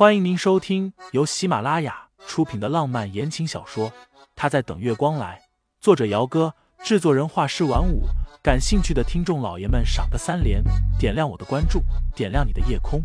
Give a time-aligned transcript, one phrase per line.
[0.00, 3.90] 欢迎您收听由喜马拉雅出品的浪漫言情小说
[4.34, 5.38] 《他在等月光来》，
[5.78, 8.04] 作者：姚哥，制作人：画师晚舞。
[8.42, 10.64] 感兴趣的听众老爷们，赏个三连，
[10.98, 11.82] 点亮我的关注，
[12.16, 13.02] 点亮你的夜空。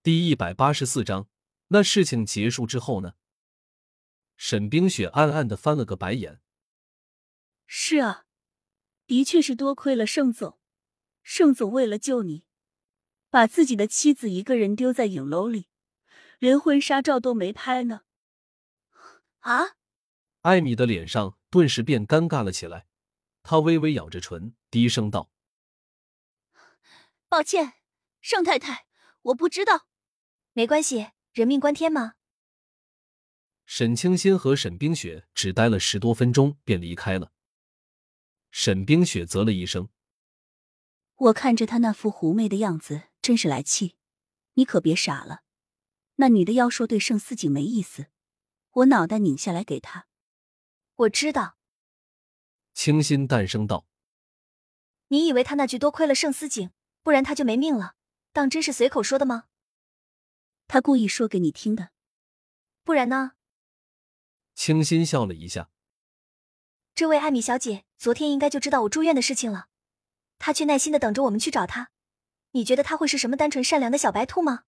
[0.00, 1.26] 第一百八十四章，
[1.66, 3.14] 那事情结束之后呢？
[4.36, 6.38] 沈冰雪暗暗的翻了个白眼。
[7.74, 8.26] 是啊，
[9.06, 10.58] 的确是多亏了盛总。
[11.22, 12.44] 盛总为了救你，
[13.30, 15.68] 把自己的妻子一个人丢在影楼里，
[16.38, 18.02] 连婚纱照都没拍呢。
[19.38, 19.78] 啊！
[20.42, 22.86] 艾米的脸上顿时变尴尬了起来，
[23.42, 25.30] 她微微咬着唇，低声道
[27.26, 27.72] ：“抱歉，
[28.20, 28.84] 盛太太，
[29.22, 29.88] 我不知道。
[30.52, 32.16] 没关系，人命关天嘛。”
[33.64, 37.32] 沈清心和沈冰雪只待了十多分钟便离开了。
[38.52, 39.88] 沈冰雪啧了一声
[41.16, 43.96] ：“我看着他那副狐媚的样子，真是来气。
[44.54, 45.42] 你可别傻了。
[46.16, 48.08] 那女的要说对盛思景没意思，
[48.72, 50.06] 我脑袋拧下来给她。”
[50.94, 51.56] 我知道。
[52.74, 53.86] 清新淡声道
[55.08, 56.70] ：“你以为他那句多亏了盛思景，
[57.02, 57.96] 不然他就没命了，
[58.32, 59.44] 当真是随口说的吗？
[60.68, 61.90] 他故意说给你听的。
[62.84, 63.32] 不然呢？”
[64.54, 65.70] 清新笑了一下。
[67.02, 69.66] 这位艾米小姐昨天应该就知道我住院的事情了，
[70.38, 71.90] 她却耐心的等着我们去找她。
[72.52, 74.62] 你觉得她会是什么单纯善良的小白兔吗？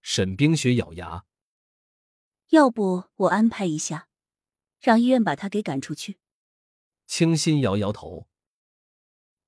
[0.00, 1.26] 沈冰雪咬牙，
[2.48, 4.08] 要不我安排一下，
[4.80, 6.18] 让医院把她给赶出去。
[7.06, 8.26] 清新摇摇头，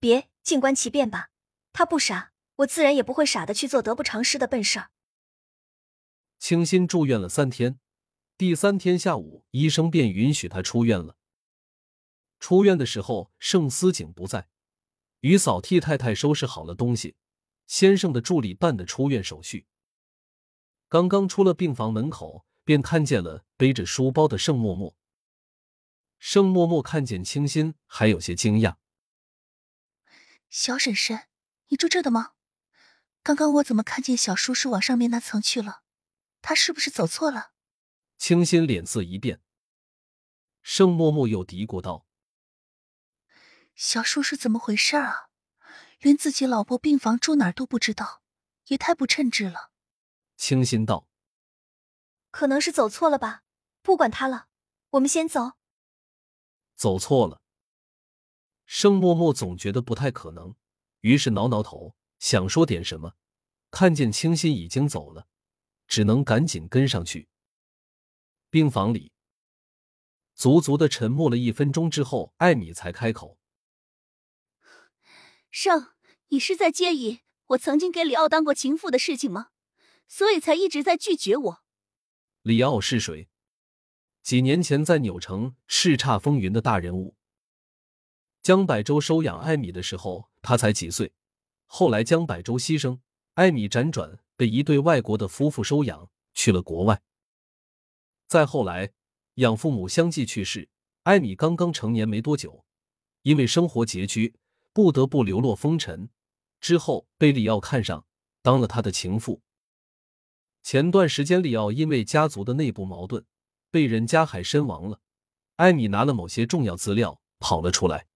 [0.00, 1.28] 别，静观其变吧。
[1.74, 4.88] 她不傻，我自然也不会傻的去做得不偿失的笨事儿。
[6.38, 7.78] 清新住院了三天，
[8.38, 11.17] 第三天下午，医生便允许她出院了。
[12.38, 14.48] 出院的时候，盛思景不在，
[15.20, 17.16] 于嫂替太太收拾好了东西，
[17.66, 19.66] 先生的助理办的出院手续。
[20.88, 24.96] 刚刚出了病房门口，便看见了背着书包的盛默默。
[26.18, 28.76] 盛默默看见清新，还有些惊讶
[30.50, 31.28] ：“小婶婶，
[31.68, 32.32] 你住这的吗？
[33.22, 35.82] 刚刚我怎么看见小叔叔往上面那层去了？
[36.40, 37.52] 他是不是走错了？”
[38.18, 39.40] 清新脸色一变，
[40.62, 42.07] 盛默默又嘀咕道。
[43.78, 45.28] 小叔是怎么回事啊？
[46.00, 48.24] 连自己老婆病房住哪儿都不知道，
[48.66, 49.70] 也太不称职了。
[50.36, 51.06] 清心道
[52.32, 53.44] ：“可能是走错了吧，
[53.80, 54.48] 不管他了，
[54.90, 55.52] 我们先走。”
[56.74, 57.40] 走错了。
[58.66, 60.56] 盛默默总觉得不太可能，
[61.02, 63.14] 于是挠挠头，想说点什么，
[63.70, 65.28] 看见清新已经走了，
[65.86, 67.28] 只能赶紧跟上去。
[68.50, 69.12] 病房里，
[70.34, 73.38] 足足的沉默了一分钟之后，艾米才开口。
[75.50, 75.88] 盛，
[76.28, 79.48] 你是在介意我曾经给李奥当过情妇的事情吗？
[80.06, 81.62] 所以才一直在拒绝我。
[82.42, 83.28] 李奥是谁？
[84.22, 87.16] 几年前在纽城叱咤风云的大人物。
[88.42, 91.12] 江百洲收养艾米的时候，他才几岁。
[91.66, 93.00] 后来江百洲牺牲，
[93.34, 97.02] 艾米辗转被一对外国的夫妇收养，去了国外。
[98.26, 98.92] 再后来，
[99.34, 100.68] 养父母相继去世，
[101.02, 102.64] 艾米刚刚成年没多久，
[103.22, 104.34] 因为生活拮据。
[104.78, 106.08] 不得不流落风尘，
[106.60, 108.06] 之后被里奥看上，
[108.42, 109.42] 当了他的情妇。
[110.62, 113.26] 前段时间，里奥因为家族的内部矛盾，
[113.72, 115.00] 被人加害身亡了。
[115.56, 118.06] 艾米拿了某些重要资料，跑了出来。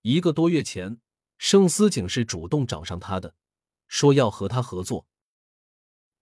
[0.00, 0.98] 一个多月前，
[1.36, 3.34] 盛思景是主动找上他的，
[3.88, 5.06] 说要和他合作。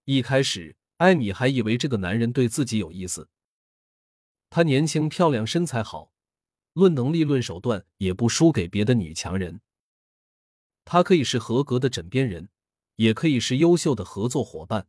[0.06, 3.28] 一开始，艾米还以为这个男人对自己有意思。
[4.48, 6.12] 他年轻漂亮，身材好。
[6.80, 9.60] 论能力，论手段，也不输给别的女强人。
[10.86, 12.48] 她可以是合格的枕边人，
[12.96, 14.88] 也可以是优秀的合作伙伴。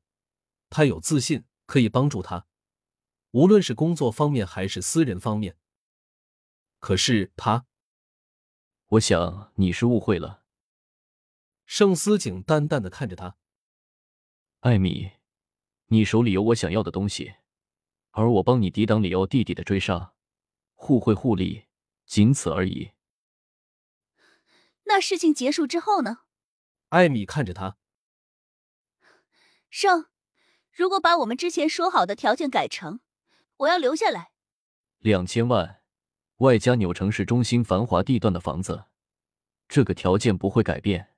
[0.69, 2.47] 她有自信，可以帮助他，
[3.31, 5.57] 无论是工作方面还是私人方面。
[6.79, 7.65] 可是他，
[8.87, 10.45] 我想你是误会了。
[11.65, 13.35] 盛思景淡淡的看着他，
[14.61, 15.11] 艾米，
[15.87, 17.33] 你手里有我想要的东西，
[18.11, 20.13] 而我帮你抵挡里奥弟弟的追杀，
[20.73, 21.65] 互惠互利。
[22.11, 22.91] 仅此而已。
[24.83, 26.23] 那事情结束之后呢？
[26.89, 27.77] 艾米看着他，
[29.69, 30.07] 盛，
[30.73, 32.99] 如果把我们之前说好的条件改成，
[33.59, 34.33] 我要留下来
[34.97, 35.83] 两千万，
[36.39, 38.87] 外加纽城市中心繁华地段的房子，
[39.69, 41.15] 这个条件不会改变。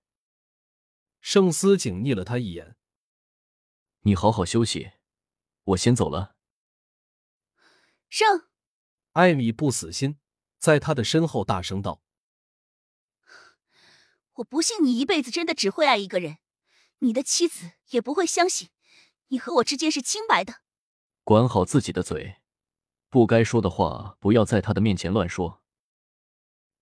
[1.22, 2.76] 盛思景睨了他一眼，
[4.02, 4.92] 你好好休息，
[5.64, 6.36] 我先走了。
[8.10, 8.48] 盛，
[9.14, 10.20] 艾米不死心。
[10.64, 12.02] 在他的身后大声道
[14.36, 16.38] ：“我不信你一辈子真的只会爱一个人，
[17.00, 18.70] 你的妻子也不会相信
[19.28, 20.62] 你和我之间是清白的。”
[21.26, 22.38] 管好自己的嘴，
[23.10, 25.62] 不该说的话不要在他的面前乱说。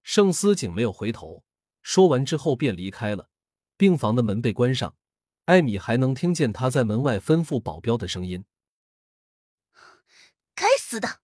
[0.03, 1.43] 盛思景没有回头，
[1.81, 3.31] 说完之后便离开了。
[3.77, 4.95] 病房的门被关上，
[5.45, 8.45] 艾米还能听见他在门外吩咐保镖的声音。
[10.53, 11.21] 该死的！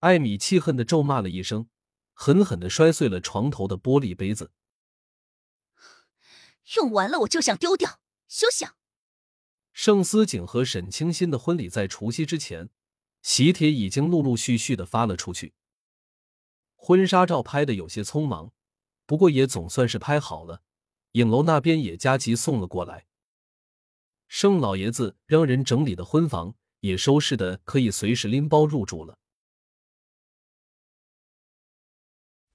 [0.00, 1.68] 艾米气恨的咒骂了一声，
[2.14, 4.52] 狠狠的摔碎了床头的玻璃杯子。
[6.76, 8.76] 用完了我就想丢掉，休想！
[9.72, 12.70] 盛思景和沈清新的婚礼在除夕之前，
[13.20, 15.52] 喜帖已经陆陆续续的发了出去。
[16.76, 18.52] 婚纱照拍的有些匆忙，
[19.04, 20.62] 不过也总算是拍好了。
[21.12, 23.06] 影楼那边也加急送了过来。
[24.26, 29.18] 盛老爷子让人整理的婚房也收拾的可以随时拎包入住了。